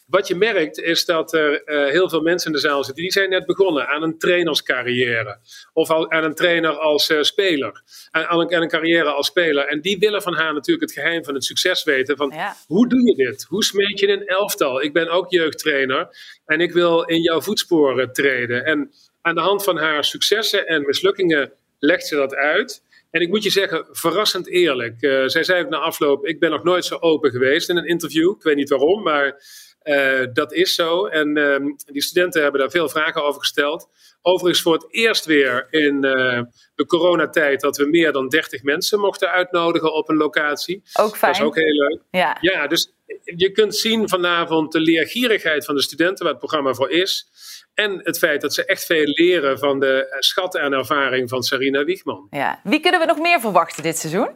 Wat 0.09 0.27
je 0.27 0.35
merkt 0.35 0.79
is 0.79 1.05
dat 1.05 1.33
er 1.33 1.61
uh, 1.65 1.91
heel 1.91 2.09
veel 2.09 2.21
mensen 2.21 2.47
in 2.47 2.55
de 2.55 2.67
zaal 2.67 2.83
zitten 2.83 3.03
die 3.03 3.11
zijn 3.11 3.29
net 3.29 3.45
begonnen 3.45 3.87
aan 3.87 4.03
een 4.03 4.17
trainerscarrière. 4.17 5.37
Of 5.73 5.89
al, 5.89 6.11
aan 6.11 6.23
een 6.23 6.35
trainer 6.35 6.71
als 6.71 7.09
uh, 7.09 7.21
speler. 7.21 7.81
Aan, 8.11 8.25
aan, 8.25 8.39
een, 8.39 8.55
aan, 8.55 8.61
een, 8.61 8.67
carrière 8.67 9.11
als 9.11 9.27
speler. 9.27 9.67
En 9.67 9.81
die 9.81 9.99
willen 9.99 10.21
van 10.21 10.33
haar 10.33 10.53
natuurlijk 10.53 10.89
het 10.89 10.99
geheim 10.99 11.23
van 11.23 11.33
het 11.33 11.43
succes 11.43 11.83
weten. 11.83 12.17
Van 12.17 12.31
ja. 12.35 12.55
hoe 12.67 12.87
doe 12.87 13.07
je 13.07 13.15
dit? 13.15 13.45
Hoe 13.49 13.63
smeet 13.63 13.99
je 13.99 14.07
een 14.07 14.25
elftal? 14.25 14.81
Ik 14.81 14.93
ben 14.93 15.09
ook 15.09 15.31
jeugdtrainer 15.31 16.07
en 16.45 16.61
ik 16.61 16.71
wil 16.71 17.03
in 17.03 17.21
jouw 17.21 17.41
voetsporen 17.41 18.13
treden. 18.13 18.65
En 18.65 18.91
aan 19.21 19.35
de 19.35 19.41
hand 19.41 19.63
van 19.63 19.77
haar 19.77 20.03
successen 20.03 20.67
en 20.67 20.85
mislukkingen 20.85 21.51
legt 21.79 22.07
ze 22.07 22.15
dat 22.15 22.35
uit. 22.35 22.83
En 23.11 23.21
ik 23.21 23.29
moet 23.29 23.43
je 23.43 23.49
zeggen, 23.49 23.87
verrassend 23.91 24.47
eerlijk. 24.47 25.01
Uh, 25.01 25.27
zij 25.27 25.43
zei 25.43 25.63
ook 25.63 25.69
na 25.69 25.77
afloop, 25.77 26.25
ik 26.25 26.39
ben 26.39 26.51
nog 26.51 26.63
nooit 26.63 26.85
zo 26.85 26.95
open 26.95 27.31
geweest 27.31 27.69
in 27.69 27.77
een 27.77 27.87
interview. 27.87 28.35
Ik 28.35 28.43
weet 28.43 28.55
niet 28.55 28.69
waarom, 28.69 29.03
maar 29.03 29.41
uh, 29.83 30.27
dat 30.33 30.53
is 30.53 30.75
zo. 30.75 31.05
En 31.05 31.37
uh, 31.37 31.55
die 31.85 32.01
studenten 32.01 32.41
hebben 32.41 32.61
daar 32.61 32.69
veel 32.69 32.89
vragen 32.89 33.23
over 33.23 33.39
gesteld. 33.39 33.89
Overigens 34.21 34.61
voor 34.61 34.73
het 34.73 34.85
eerst 34.89 35.25
weer 35.25 35.67
in 35.69 36.05
uh, 36.05 36.41
de 36.75 36.85
coronatijd 36.85 37.61
dat 37.61 37.77
we 37.77 37.85
meer 37.85 38.11
dan 38.11 38.27
30 38.27 38.63
mensen 38.63 38.99
mochten 38.99 39.31
uitnodigen 39.31 39.93
op 39.93 40.09
een 40.09 40.17
locatie. 40.17 40.83
Ook 40.93 41.17
fijn. 41.17 41.31
Dat 41.31 41.41
is 41.41 41.47
ook 41.47 41.55
heel 41.55 41.73
leuk. 41.73 42.01
Ja. 42.11 42.37
ja, 42.41 42.67
dus 42.67 42.93
je 43.23 43.51
kunt 43.51 43.75
zien 43.75 44.09
vanavond 44.09 44.71
de 44.71 44.79
leergierigheid 44.79 45.65
van 45.65 45.75
de 45.75 45.81
studenten, 45.81 46.23
waar 46.23 46.33
het 46.33 46.41
programma 46.41 46.73
voor 46.73 46.89
is. 46.89 47.27
En 47.73 47.99
het 48.03 48.17
feit 48.17 48.41
dat 48.41 48.53
ze 48.53 48.65
echt 48.65 48.85
veel 48.85 49.05
leren 49.05 49.59
van 49.59 49.79
de 49.79 50.15
schatten 50.19 50.61
en 50.61 50.73
ervaring 50.73 51.29
van 51.29 51.43
Sarina 51.43 51.83
Wiegman. 51.83 52.27
Ja. 52.29 52.59
Wie 52.63 52.79
kunnen 52.79 52.99
we 52.99 53.05
nog 53.05 53.19
meer 53.19 53.39
verwachten 53.39 53.83
dit 53.83 53.97
seizoen? 53.97 54.29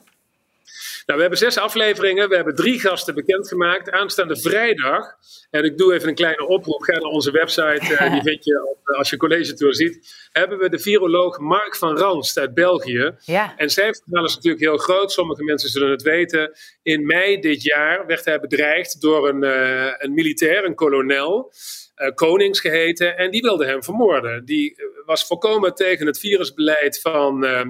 Nou, 1.06 1.18
we 1.18 1.22
hebben 1.22 1.38
zes 1.38 1.58
afleveringen. 1.58 2.30
We 2.30 2.36
hebben 2.36 2.56
drie 2.56 2.80
gasten 2.80 3.16
bekendgemaakt. 3.16 3.92
Aanstaande 3.92 4.38
vrijdag. 4.38 5.06
En 5.50 5.64
ik 5.64 5.78
doe 5.78 5.94
even 5.94 6.10
een 6.10 6.16
kleine 6.16 6.48
oproep. 6.48 6.82
Ga 6.82 6.94
naar 6.94 7.02
onze 7.02 7.32
website. 7.32 7.82
Uh, 7.92 8.12
die 8.12 8.22
vind 8.32 8.44
je 8.44 8.68
op, 8.70 8.96
als 8.98 9.10
je 9.10 9.18
college 9.18 9.54
tour 9.54 9.76
ziet. 9.76 10.28
Hebben 10.32 10.58
we 10.58 10.70
de 10.70 10.80
viroloog 10.80 11.40
Mark 11.40 11.76
van 11.76 11.98
Ranst 11.98 12.38
uit 12.38 12.54
België. 12.54 13.16
Ja. 13.26 13.58
En 13.58 13.70
zijn 13.70 13.96
verhaal 14.04 14.26
is 14.26 14.36
natuurlijk 14.36 14.64
heel 14.64 14.78
groot. 14.78 15.12
Sommige 15.12 15.44
mensen 15.44 15.70
zullen 15.70 15.90
het 15.90 16.02
weten. 16.02 16.52
In 16.82 17.06
mei 17.06 17.40
dit 17.40 17.64
jaar 17.64 18.06
werd 18.06 18.26
hij 18.26 18.40
bedreigd 18.40 19.02
door 19.02 19.30
een, 19.30 19.44
uh, 19.44 19.94
een 19.98 20.14
militair, 20.14 20.66
een 20.66 20.76
kolonel. 20.76 21.54
Uh, 21.96 22.10
Konings 22.14 22.60
geheten. 22.60 23.18
En 23.18 23.32
die 23.32 23.42
wilde 23.42 23.66
hem 23.66 23.84
vermoorden. 23.84 24.46
Die 24.46 24.76
was 25.06 25.26
volkomen 25.26 25.76
tegen 25.76 26.06
het 26.06 26.20
virusbeleid 26.20 27.02
van 27.02 27.44
uh, 27.44 27.62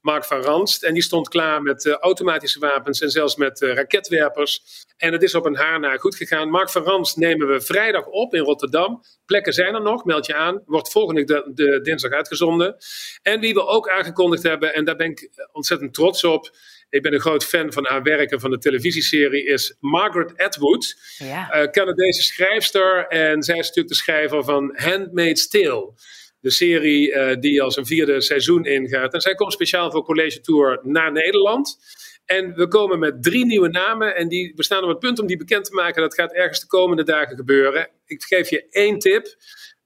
Mark 0.00 0.24
van 0.24 0.40
Ranst. 0.40 0.82
En 0.82 0.94
die 0.94 1.02
stond 1.02 1.28
klaar 1.28 1.62
met 1.62 1.84
uh, 1.84 1.94
automatische 1.94 2.58
wapens 2.58 3.00
en 3.00 3.10
zelfs 3.10 3.36
met 3.36 3.60
uh, 3.60 3.74
raketwerpers. 3.74 4.62
En 4.96 5.12
het 5.12 5.22
is 5.22 5.34
op 5.34 5.46
een 5.46 5.56
haar 5.56 5.80
na 5.80 5.96
goed 5.96 6.16
gegaan. 6.16 6.50
Mark 6.50 6.70
van 6.70 6.82
Ranst 6.82 7.16
nemen 7.16 7.48
we 7.48 7.60
vrijdag 7.60 8.06
op 8.06 8.34
in 8.34 8.42
Rotterdam. 8.42 9.02
Plekken 9.26 9.52
zijn 9.52 9.74
er 9.74 9.82
nog, 9.82 10.04
meld 10.04 10.26
je 10.26 10.34
aan. 10.34 10.62
Wordt 10.66 10.90
volgende 10.90 11.24
de, 11.24 11.50
de 11.54 11.80
dinsdag 11.80 12.12
uitgezonden. 12.12 12.76
En 13.22 13.40
wie 13.40 13.54
we 13.54 13.66
ook 13.66 13.88
aangekondigd 13.88 14.42
hebben, 14.42 14.74
en 14.74 14.84
daar 14.84 14.96
ben 14.96 15.10
ik 15.10 15.30
ontzettend 15.52 15.94
trots 15.94 16.24
op. 16.24 16.50
Ik 16.90 17.02
ben 17.02 17.14
een 17.14 17.20
groot 17.20 17.44
fan 17.44 17.72
van 17.72 17.86
haar 17.86 18.02
werken 18.02 18.40
van 18.40 18.50
de 18.50 18.58
televisieserie, 18.58 19.44
is 19.44 19.76
Margaret 19.80 20.36
Atwood. 20.36 20.96
Ja. 21.18 21.62
Uh, 21.62 21.70
Canadese 21.70 22.22
schrijfster. 22.22 23.06
En 23.06 23.42
zij 23.42 23.58
is 23.58 23.66
natuurlijk 23.66 23.88
de 23.88 23.94
schrijver 23.94 24.44
van 24.44 24.76
Handmaid's 24.76 25.48
Tale. 25.48 25.92
De 26.40 26.50
serie 26.50 27.12
uh, 27.12 27.36
die 27.40 27.62
als 27.62 27.76
een 27.76 27.86
vierde 27.86 28.20
seizoen 28.20 28.64
ingaat. 28.64 29.14
En 29.14 29.20
zij 29.20 29.34
komt 29.34 29.52
speciaal 29.52 29.90
voor 29.90 30.04
College 30.04 30.40
Tour 30.40 30.80
naar 30.82 31.12
Nederland. 31.12 31.78
En 32.24 32.54
we 32.54 32.68
komen 32.68 32.98
met 32.98 33.22
drie 33.22 33.46
nieuwe 33.46 33.68
namen. 33.68 34.16
En 34.16 34.28
die, 34.28 34.52
we 34.56 34.64
staan 34.64 34.82
op 34.82 34.88
het 34.88 34.98
punt 34.98 35.18
om 35.18 35.26
die 35.26 35.36
bekend 35.36 35.64
te 35.64 35.74
maken. 35.74 36.02
Dat 36.02 36.14
gaat 36.14 36.32
ergens 36.32 36.60
de 36.60 36.66
komende 36.66 37.04
dagen 37.04 37.36
gebeuren. 37.36 37.88
Ik 38.06 38.22
geef 38.22 38.50
je 38.50 38.66
één 38.70 38.98
tip. 38.98 39.36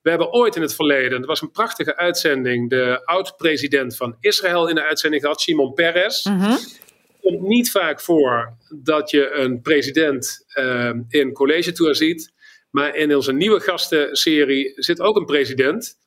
We 0.02 0.10
hebben 0.10 0.32
ooit 0.32 0.56
in 0.56 0.62
het 0.62 0.74
verleden, 0.74 1.18
het 1.18 1.26
was 1.26 1.40
een 1.40 1.50
prachtige 1.50 1.96
uitzending, 1.96 2.70
de 2.70 3.02
oud-president 3.04 3.96
van 3.96 4.16
Israël 4.20 4.68
in 4.68 4.74
de 4.74 4.82
uitzending 4.82 5.22
gehad, 5.22 5.40
Shimon 5.40 5.72
Peres. 5.72 6.24
Mm 6.24 6.40
-hmm. 6.40 6.50
Het 6.50 7.20
komt 7.20 7.42
niet 7.42 7.70
vaak 7.70 8.00
voor 8.00 8.56
dat 8.82 9.10
je 9.10 9.30
een 9.30 9.60
president 9.60 10.44
uh, 10.58 10.90
in 11.08 11.32
college 11.32 11.72
tour 11.72 11.94
ziet. 11.94 12.32
Maar 12.70 12.96
in 12.96 13.14
onze 13.14 13.32
nieuwe 13.32 13.60
gastenserie 13.60 14.72
zit 14.76 15.00
ook 15.00 15.16
een 15.16 15.24
president. 15.24 15.98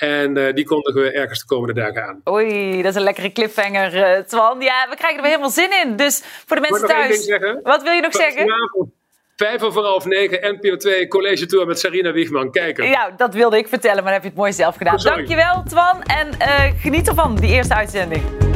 En 0.00 0.36
uh, 0.36 0.52
die 0.54 0.64
kondigen 0.64 1.02
we 1.02 1.12
ergens 1.12 1.40
de 1.40 1.46
komende 1.46 1.80
dagen 1.80 2.02
aan. 2.02 2.20
Oei, 2.28 2.76
dat 2.82 2.90
is 2.90 2.94
een 2.94 3.02
lekkere 3.02 3.32
cliffhanger, 3.32 3.94
uh, 3.94 4.18
Twan. 4.18 4.60
Ja, 4.60 4.86
we 4.90 4.96
krijgen 4.96 5.16
er 5.16 5.22
weer 5.22 5.30
helemaal 5.30 5.50
zin 5.50 5.70
in. 5.82 5.96
Dus 5.96 6.22
voor 6.46 6.56
de 6.56 6.62
mensen 6.62 6.88
thuis, 6.88 7.28
wat 7.62 7.82
wil 7.82 7.92
je 7.92 8.00
nog 8.00 8.14
zeggen? 8.14 8.40
Vanavond, 8.40 8.90
vijf 9.36 9.62
over 9.62 9.82
half 9.82 10.04
negen, 10.04 10.54
NPO 10.54 10.76
2, 10.76 11.08
College 11.08 11.46
Tour 11.46 11.66
met 11.66 11.78
Sarina 11.78 12.12
Wiegman. 12.12 12.50
Kijken. 12.50 12.88
Ja, 12.88 13.10
dat 13.16 13.34
wilde 13.34 13.56
ik 13.56 13.68
vertellen, 13.68 14.02
maar 14.02 14.12
dan 14.12 14.12
heb 14.12 14.22
je 14.22 14.28
het 14.28 14.38
mooi 14.38 14.52
zelf 14.52 14.76
gedaan. 14.76 14.98
Sorry. 14.98 15.16
Dankjewel, 15.16 15.62
Twan. 15.62 16.02
En 16.02 16.28
uh, 16.38 16.80
geniet 16.82 17.08
ervan, 17.08 17.36
die 17.36 17.50
eerste 17.50 17.74
uitzending. 17.74 18.49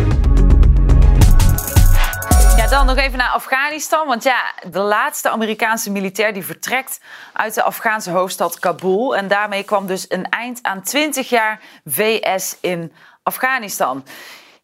Dan 2.70 2.86
nog 2.86 2.96
even 2.96 3.18
naar 3.18 3.30
Afghanistan. 3.30 4.06
Want 4.06 4.22
ja, 4.22 4.52
de 4.70 4.78
laatste 4.78 5.30
Amerikaanse 5.30 5.90
militair 5.90 6.32
die 6.32 6.44
vertrekt 6.44 7.00
uit 7.32 7.54
de 7.54 7.62
Afghaanse 7.62 8.10
hoofdstad 8.10 8.58
Kabul. 8.58 9.16
En 9.16 9.28
daarmee 9.28 9.62
kwam 9.62 9.86
dus 9.86 10.06
een 10.08 10.28
eind 10.28 10.58
aan 10.62 10.82
20 10.82 11.28
jaar 11.28 11.60
VS 11.84 12.56
in 12.60 12.92
Afghanistan. 13.22 14.04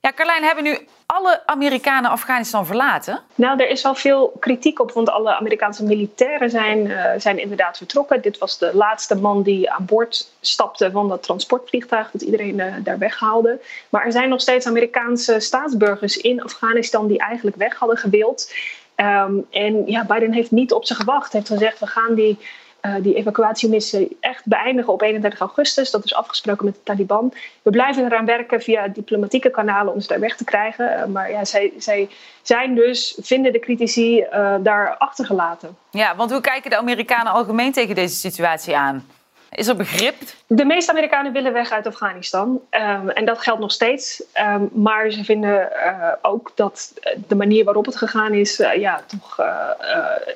Ja, 0.02 0.12
Carlijn, 0.12 0.42
hebben 0.42 0.64
nu 0.64 0.78
alle 1.06 1.46
Amerikanen 1.46 2.10
Afghanistan 2.10 2.66
verlaten? 2.66 3.20
Nou, 3.34 3.60
er 3.60 3.68
is 3.68 3.82
wel 3.82 3.94
veel 3.94 4.32
kritiek 4.38 4.80
op, 4.80 4.92
want 4.92 5.10
alle 5.10 5.36
Amerikaanse 5.36 5.84
militairen 5.84 6.50
zijn, 6.50 6.86
uh, 6.86 7.04
zijn 7.16 7.38
inderdaad 7.38 7.76
vertrokken. 7.76 8.22
Dit 8.22 8.38
was 8.38 8.58
de 8.58 8.70
laatste 8.74 9.14
man 9.14 9.42
die 9.42 9.70
aan 9.70 9.84
boord 9.84 10.32
stapte 10.40 10.90
van 10.90 11.08
dat 11.08 11.22
transportvliegtuig 11.22 12.10
dat 12.10 12.22
iedereen 12.22 12.58
uh, 12.58 12.74
daar 12.82 12.98
weghaalde. 12.98 13.60
Maar 13.88 14.04
er 14.04 14.12
zijn 14.12 14.28
nog 14.28 14.40
steeds 14.40 14.66
Amerikaanse 14.66 15.40
staatsburgers 15.40 16.16
in 16.16 16.42
Afghanistan 16.42 17.06
die 17.06 17.18
eigenlijk 17.18 17.56
weg 17.56 17.74
hadden 17.74 17.96
gewild. 17.96 18.54
Um, 18.96 19.46
en 19.50 19.86
ja, 19.86 20.04
Biden 20.04 20.32
heeft 20.32 20.50
niet 20.50 20.72
op 20.72 20.84
ze 20.84 20.94
gewacht. 20.94 21.32
Hij 21.32 21.40
heeft 21.40 21.52
gezegd, 21.52 21.78
we 21.78 21.86
gaan 21.86 22.14
die 22.14 22.38
uh, 22.82 22.94
die 23.00 23.14
evacuatiemissie 23.14 24.16
echt 24.20 24.46
beëindigen 24.46 24.92
op 24.92 25.02
31 25.02 25.40
augustus. 25.40 25.90
Dat 25.90 26.04
is 26.04 26.14
afgesproken 26.14 26.64
met 26.64 26.74
de 26.74 26.82
Taliban. 26.82 27.32
We 27.62 27.70
blijven 27.70 28.04
eraan 28.04 28.26
werken 28.26 28.60
via 28.62 28.88
diplomatieke 28.88 29.50
kanalen 29.50 29.92
om 29.92 30.00
ze 30.00 30.08
daar 30.08 30.20
weg 30.20 30.36
te 30.36 30.44
krijgen. 30.44 30.98
Uh, 30.98 31.04
maar 31.04 31.30
ja, 31.30 31.44
zij, 31.44 31.72
zij 31.78 32.08
zijn 32.42 32.74
dus, 32.74 33.18
vinden 33.20 33.52
de 33.52 33.58
critici, 33.58 34.20
uh, 34.20 34.54
daar 34.60 34.96
achtergelaten. 34.96 35.76
Ja, 35.90 36.16
want 36.16 36.30
hoe 36.30 36.40
kijken 36.40 36.70
de 36.70 36.76
Amerikanen 36.76 37.32
algemeen 37.32 37.72
tegen 37.72 37.94
deze 37.94 38.14
situatie 38.14 38.76
aan? 38.76 39.06
Is 39.50 39.68
er 39.68 39.76
begrip? 39.76 40.14
De 40.46 40.64
meeste 40.64 40.90
Amerikanen 40.90 41.32
willen 41.32 41.52
weg 41.52 41.70
uit 41.70 41.86
Afghanistan. 41.86 42.60
Um, 42.70 43.08
en 43.08 43.24
dat 43.24 43.38
geldt 43.38 43.60
nog 43.60 43.72
steeds. 43.72 44.22
Um, 44.54 44.70
maar 44.72 45.10
ze 45.10 45.24
vinden 45.24 45.68
uh, 45.72 46.12
ook 46.22 46.52
dat 46.54 46.94
de 47.26 47.34
manier 47.34 47.64
waarop 47.64 47.86
het 47.86 47.96
gegaan 47.96 48.34
is... 48.34 48.60
Uh, 48.60 48.74
ja, 48.74 49.02
toch 49.06 49.38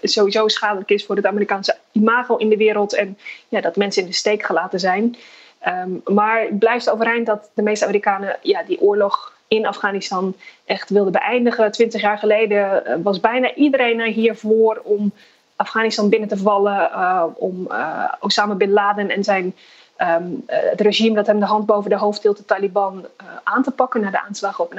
sowieso 0.03 0.49
schadelijk 0.49 0.91
is 0.91 1.07
voor 1.07 1.17
het 1.17 1.27
Amerikaanse 1.27 1.77
imago 1.93 2.37
in 2.37 2.49
de 2.49 2.57
wereld. 2.57 2.95
En 2.95 3.19
ja, 3.49 3.61
dat 3.61 3.77
mensen 3.77 4.03
in 4.03 4.09
de 4.09 4.15
steek 4.15 4.43
gelaten 4.43 4.81
zijn. 4.81 5.17
Um, 5.67 6.01
maar 6.05 6.41
het 6.41 6.59
blijft 6.59 6.91
overeind 6.91 7.27
dat 7.27 7.51
de 7.55 7.63
meeste 7.63 7.85
Amerikanen 7.85 8.37
ja, 8.43 8.63
die 8.63 8.81
oorlog 8.81 9.33
in 9.49 9.67
Afghanistan 9.67 10.37
echt 10.65 10.91
wilden 10.91 11.13
beëindigen. 11.13 11.73
Twintig 11.73 12.01
jaar 12.01 12.19
geleden 12.19 12.83
was 13.03 13.21
bijna 13.21 13.55
iedereen 13.55 14.01
er 14.01 14.07
hiervoor 14.07 14.81
om... 14.85 15.13
Afghanistan 15.57 16.09
binnen 16.09 16.29
te 16.29 16.37
vallen 16.37 16.91
uh, 16.93 17.25
om 17.35 17.67
uh, 17.71 18.13
Osama 18.21 18.55
bin 18.55 18.71
Laden 18.71 19.11
en 19.11 19.25
zijn, 19.25 19.45
um, 19.99 20.45
uh, 20.47 20.57
het 20.71 20.81
regime 20.81 21.15
dat 21.15 21.27
hem 21.27 21.41
de 21.41 21.47
hand 21.47 21.67
boven 21.67 21.91
de 21.91 21.97
hoofd 21.97 22.23
hield, 22.23 22.37
de 22.37 22.45
Taliban, 22.45 23.07
aan 23.45 23.63
te 23.63 23.71
pakken 23.71 24.01
na 24.01 24.11
de 24.11 24.23
aanslagen 24.23 24.65
op 24.65 24.75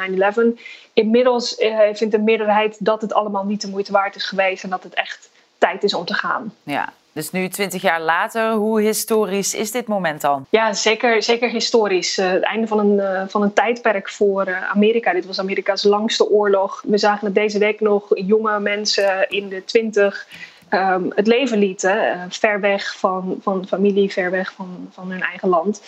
9-11. 0.56 0.60
Inmiddels 0.94 1.56
vindt 1.94 2.12
de 2.12 2.20
meerderheid 2.20 2.86
dat 2.86 3.02
het 3.02 3.14
allemaal 3.14 3.46
niet 3.46 3.62
de 3.62 3.70
moeite 3.70 3.92
waard 3.92 4.16
is 4.16 4.26
geweest 4.26 4.64
en 4.64 4.70
dat 4.70 4.84
het 4.84 4.94
echt 4.94 5.30
tijd 5.58 5.84
is 5.84 5.94
om 5.94 6.06
te 6.06 6.14
gaan. 6.14 6.54
Ja. 6.64 6.94
Dus 7.16 7.32
nu, 7.32 7.50
twintig 7.50 7.82
jaar 7.82 8.02
later, 8.02 8.52
hoe 8.52 8.82
historisch 8.82 9.54
is 9.54 9.72
dit 9.72 9.88
moment 9.88 10.22
dan? 10.22 10.46
Ja, 10.50 10.74
zeker, 10.74 11.24
zeker 11.24 11.50
historisch. 11.50 12.16
Het 12.16 12.44
einde 12.44 12.68
van 12.68 12.80
een, 12.80 13.30
van 13.30 13.42
een 13.42 13.54
tijdperk 13.54 14.10
voor 14.10 14.56
Amerika. 14.56 15.14
Dit 15.14 15.26
was 15.26 15.40
Amerika's 15.40 15.84
langste 15.84 16.30
oorlog. 16.30 16.84
We 16.86 16.98
zagen 16.98 17.26
het 17.26 17.36
deze 17.36 17.60
week 17.60 17.80
nog 17.80 18.04
jonge 18.16 18.60
mensen 18.60 19.30
in 19.30 19.50
de 19.50 19.66
twintig 19.66 20.28
um, 20.70 21.12
het 21.16 21.28
leven 21.28 21.58
lieten. 21.58 21.96
Uh, 21.96 22.24
ver 22.30 22.60
weg 22.60 22.98
van, 22.98 23.38
van 23.42 23.68
familie, 23.68 24.12
ver 24.12 24.32
weg 24.32 24.54
van, 24.54 24.90
van 24.92 25.12
hun 25.12 25.22
eigen 25.22 25.50
land. 25.50 25.82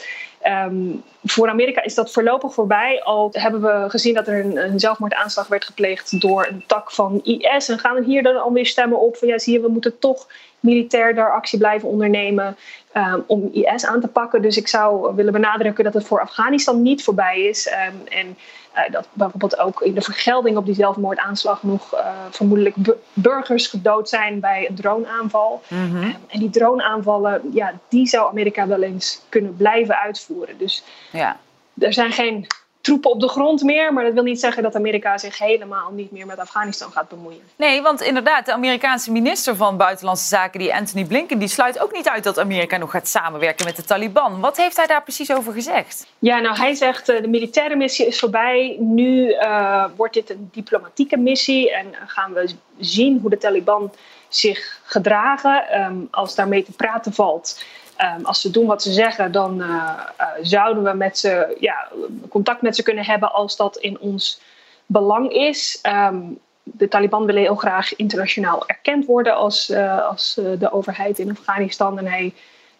Um, 0.43 1.03
voor 1.23 1.49
Amerika 1.49 1.83
is 1.83 1.95
dat 1.95 2.11
voorlopig 2.11 2.53
voorbij. 2.53 3.03
Al 3.03 3.29
hebben 3.31 3.61
we 3.61 3.89
gezien 3.89 4.13
dat 4.13 4.27
er 4.27 4.45
een, 4.45 4.57
een, 4.57 4.79
zelfmoordaanslag 4.79 5.47
werd 5.47 5.65
gepleegd 5.65 6.21
door 6.21 6.47
een 6.49 6.63
tak 6.67 6.91
van 6.91 7.21
IS. 7.23 7.69
En 7.69 7.79
gaan 7.79 7.95
we 7.95 8.03
hier 8.03 8.23
dan 8.23 8.41
alweer 8.41 8.65
stemmen 8.65 8.99
op 8.99 9.17
van 9.17 9.27
ja, 9.27 9.37
zie 9.37 9.53
je, 9.53 9.59
we 9.59 9.67
moeten 9.67 9.99
toch 9.99 10.27
militair 10.67 11.15
daar 11.15 11.31
actie 11.31 11.59
blijven 11.59 11.89
ondernemen 11.89 12.57
um, 12.93 13.23
om 13.27 13.49
IS 13.51 13.85
aan 13.85 14.01
te 14.01 14.07
pakken. 14.07 14.41
Dus 14.41 14.57
ik 14.57 14.67
zou 14.67 15.15
willen 15.15 15.33
benadrukken 15.33 15.83
dat 15.83 15.93
het 15.93 16.07
voor 16.07 16.21
Afghanistan 16.21 16.81
niet 16.81 17.03
voorbij 17.03 17.41
is. 17.41 17.67
Um, 17.67 18.07
en 18.07 18.37
uh, 18.75 18.91
dat 18.91 19.07
bijvoorbeeld 19.13 19.59
ook 19.59 19.81
in 19.81 19.93
de 19.93 20.01
vergelding 20.01 20.57
op 20.57 20.65
die 20.65 20.75
zelfmoordaanslag 20.75 21.63
nog 21.63 21.93
uh, 21.93 21.99
vermoedelijk 22.29 22.75
bu 22.75 22.93
burgers 23.13 23.67
gedood 23.67 24.09
zijn 24.09 24.39
bij 24.39 24.67
een 24.69 24.75
droneaanval. 24.75 25.61
Mm 25.67 25.89
-hmm. 25.89 26.03
um, 26.03 26.15
en 26.27 26.39
die 26.39 26.49
droneaanvallen, 26.49 27.41
ja, 27.53 27.73
die 27.89 28.07
zou 28.07 28.29
Amerika 28.29 28.67
wel 28.67 28.81
eens 28.81 29.21
kunnen 29.29 29.55
blijven 29.55 29.97
uitvoeren. 29.99 30.57
Dus 30.57 30.83
ja. 31.11 31.37
er 31.79 31.93
zijn 31.93 32.11
geen 32.11 32.47
troepen 32.87 33.11
op 33.11 33.19
de 33.19 33.27
grond 33.27 33.63
meer. 33.63 33.93
Maar 33.93 34.03
dat 34.03 34.13
wil 34.13 34.23
niet 34.23 34.39
zeggen 34.39 34.63
dat 34.63 34.75
Amerika 34.75 35.17
zich 35.17 35.37
helemaal 35.37 35.91
niet 35.91 36.11
meer 36.11 36.25
met 36.25 36.39
Afghanistan 36.39 36.91
gaat 36.91 37.09
bemoeien. 37.09 37.41
Nee, 37.55 37.81
want 37.81 38.01
inderdaad, 38.01 38.45
de 38.45 38.53
Amerikaanse 38.53 39.11
minister 39.11 39.55
van 39.55 39.77
Buitenlandse 39.77 40.27
Zaken, 40.27 40.59
die 40.59 40.75
Anthony 40.75 41.05
Blinken, 41.05 41.39
die 41.39 41.47
sluit 41.47 41.79
ook 41.79 41.93
niet 41.93 42.09
uit 42.09 42.23
dat 42.23 42.39
Amerika 42.39 42.77
nog 42.77 42.91
gaat 42.91 43.07
samenwerken 43.07 43.65
met 43.65 43.75
de 43.75 43.83
Taliban. 43.83 44.39
Wat 44.39 44.57
heeft 44.57 44.77
hij 44.77 44.87
daar 44.87 45.03
precies 45.03 45.33
over 45.33 45.53
gezegd? 45.53 46.07
Ja, 46.19 46.39
nou 46.39 46.57
hij 46.57 46.73
zegt 46.75 47.09
uh, 47.09 47.21
de 47.21 47.27
militaire 47.27 47.75
missie 47.75 48.05
is 48.05 48.19
voorbij. 48.19 48.75
Nu 48.79 49.29
uh, 49.29 49.85
wordt 49.95 50.13
dit 50.13 50.29
een 50.29 50.49
diplomatieke 50.51 51.17
missie 51.17 51.73
en 51.73 51.85
gaan 52.05 52.33
we 52.33 52.49
zien 52.79 53.19
hoe 53.21 53.29
de 53.29 53.37
Taliban 53.37 53.91
zich 54.27 54.79
gedragen 54.83 55.81
um, 55.81 56.07
als 56.11 56.35
daarmee 56.35 56.63
te 56.63 56.71
praten 56.71 57.13
valt. 57.13 57.63
Um, 58.01 58.25
als 58.25 58.41
ze 58.41 58.51
doen 58.51 58.65
wat 58.65 58.81
ze 58.81 58.91
zeggen, 58.91 59.31
dan 59.31 59.61
uh, 59.61 59.67
uh, 59.67 60.27
zouden 60.41 60.83
we 60.83 60.93
met 60.93 61.17
ze, 61.17 61.57
ja, 61.59 61.87
contact 62.29 62.61
met 62.61 62.75
ze 62.75 62.83
kunnen 62.83 63.05
hebben 63.05 63.33
als 63.33 63.55
dat 63.55 63.77
in 63.77 63.99
ons 63.99 64.41
belang 64.85 65.31
is. 65.31 65.79
Um, 65.83 66.39
de 66.63 66.87
Taliban 66.87 67.25
willen 67.25 67.41
heel 67.41 67.55
graag 67.55 67.95
internationaal 67.95 68.67
erkend 68.67 69.05
worden 69.05 69.35
als, 69.35 69.69
uh, 69.69 70.07
als 70.07 70.33
de 70.59 70.71
overheid 70.71 71.19
in 71.19 71.31
Afghanistan. 71.31 71.97
En 71.97 72.07
hij, 72.07 72.33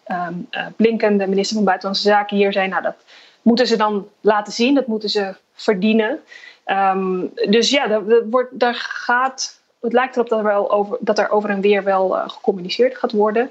um, 0.06 0.48
Blinken, 0.76 1.16
de 1.16 1.26
minister 1.26 1.56
van 1.56 1.64
Buitenlandse 1.64 2.08
Zaken 2.08 2.36
hier, 2.36 2.52
zei: 2.52 2.68
Nou, 2.68 2.82
dat 2.82 2.96
moeten 3.42 3.66
ze 3.66 3.76
dan 3.76 4.08
laten 4.20 4.52
zien, 4.52 4.74
dat 4.74 4.86
moeten 4.86 5.08
ze 5.08 5.34
verdienen. 5.54 6.20
Ehm, 6.64 7.20
dus 7.50 7.70
ja, 7.70 7.86
daar, 7.86 8.02
wordt, 8.30 8.58
daar 8.58 8.74
gaat, 8.74 9.60
het 9.80 9.92
lijkt 9.92 10.16
erop 10.16 10.28
dat 10.28 10.38
er, 10.38 10.44
wel 10.44 10.70
over, 10.70 10.96
dat 11.00 11.18
er 11.18 11.30
over 11.30 11.50
en 11.50 11.60
weer 11.60 11.84
wel 11.84 12.08
gecommuniceerd 12.10 12.96
gaat 12.96 13.12
worden. 13.12 13.50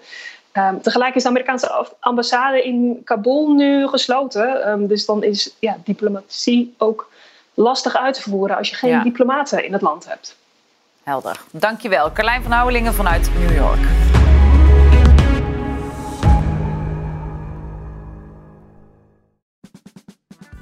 Um, 0.54 0.82
tegelijk 0.82 1.16
is 1.16 1.24
de 1.24 1.30
Amerikaanse 1.30 1.88
ambassade 2.00 2.64
in 2.64 3.02
Kabul 3.04 3.54
nu 3.54 3.88
gesloten. 3.88 4.70
Um, 4.70 4.88
dus 4.88 5.06
dan 5.06 5.24
is 5.24 5.56
ja, 5.60 5.78
diplomatie 5.84 6.76
ook 6.78 7.10
lastig 7.54 7.96
uit 7.96 8.14
te 8.14 8.22
voeren 8.22 8.58
als 8.58 8.70
je 8.70 8.76
geen 8.76 8.90
ja. 8.90 9.04
diplomaten 9.04 9.66
in 9.66 9.74
het 9.74 9.82
land 9.82 10.08
hebt. 10.08 10.36
Helder. 11.04 11.40
Dankjewel. 11.52 12.12
Carlijn 12.12 12.44
van 12.44 12.52
Houwelingen 12.52 12.94
vanuit 12.94 13.32
New 13.40 13.56
York. 13.56 14.07